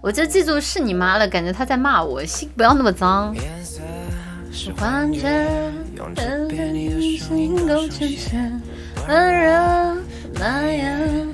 [0.00, 3.34] 我就记住是你妈了，感觉他在骂我，心不要那么脏。
[4.50, 5.22] 是幻觉，
[6.14, 8.62] 等着你的心够浅浅，
[9.08, 9.96] 温热
[10.38, 11.28] 蔓延。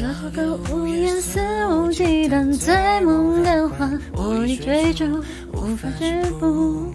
[0.00, 6.92] 那个无言肆无忌惮，醉梦感幻，我已追逐，无法止步，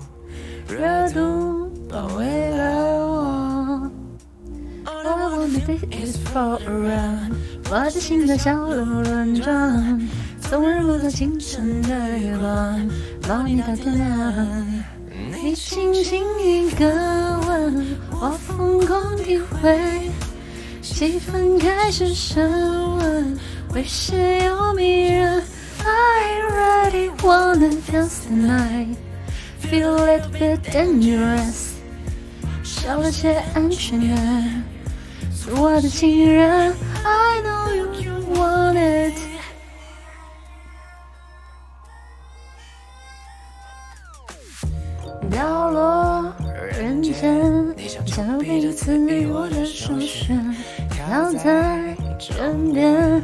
[5.91, 7.31] is for a run，
[7.69, 10.09] 我的心在小鹿乱转，
[10.41, 12.89] 从日落到清晨的月光，
[13.27, 14.67] 抱你到天亮。
[15.31, 16.85] 你轻轻一个
[17.47, 20.09] 吻，我疯狂体会，
[20.81, 23.37] 气氛开始升温，
[23.73, 25.41] 危险又迷人。
[25.85, 28.95] I really wanna dance tonight,
[29.61, 31.73] feel a little bit dangerous，
[32.63, 34.63] 少了些安全感。
[35.43, 39.13] 是我的情人，I know you want it。
[45.29, 46.33] 掉落
[46.77, 50.55] 人间，想要彼此你我的首选，
[50.89, 53.21] 靠在枕边。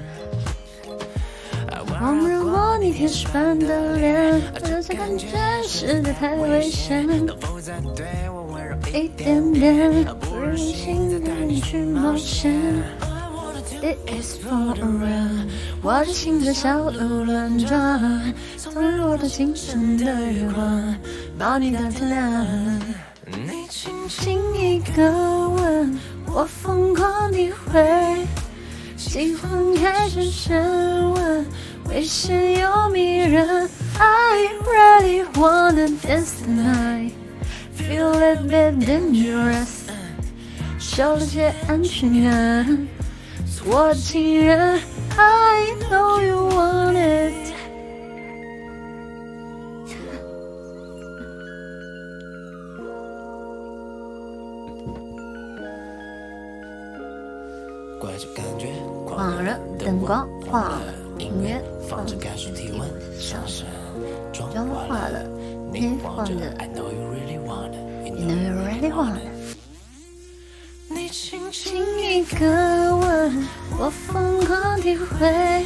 [2.01, 5.27] 忘了我你天使般的脸，这种感觉
[5.65, 7.07] 实在太危险。
[8.87, 12.51] 一点点不忍心带你去冒险。
[13.81, 15.47] It is for a run，
[15.81, 20.95] 我的心在小鹿乱撞，从日落到清晨的月光，
[21.37, 22.45] 抱你到天亮。
[23.27, 28.25] 你轻轻一个吻，我疯狂体会，
[28.97, 31.45] 气氛开始升温，
[31.89, 33.69] 危险又迷人。
[33.97, 37.11] I really wanna dance tonight。
[37.79, 39.87] Feel a bit dangerous，
[40.77, 42.87] 少了些安全感。
[43.47, 44.79] 做我的情人
[45.17, 47.33] ，I know you want it。
[59.07, 60.79] 狂热灯光，晃
[61.17, 62.87] 音乐，放着感受体温
[63.19, 63.65] 上升，
[64.31, 65.23] 妆化了，
[65.73, 66.33] 你晃着。
[66.33, 67.08] You
[67.49, 67.65] know
[68.05, 69.19] you really want。
[70.87, 72.45] 你轻轻一个
[72.95, 73.47] 吻，
[73.79, 75.65] 我疯狂体会，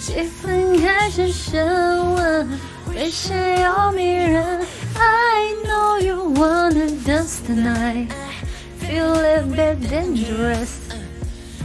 [0.00, 2.48] 气氛开始升温，
[2.94, 4.64] 危险又迷人。
[4.98, 8.08] I know you wanna dance tonight,
[8.80, 10.68] feel a bit dangerous，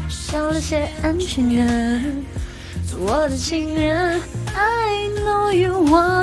[0.10, 2.26] 少了些安全感。
[2.88, 4.22] 做我的情人
[4.54, 6.21] ，I know you want.。